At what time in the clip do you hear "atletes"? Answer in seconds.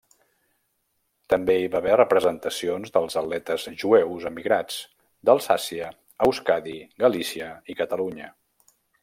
3.21-3.65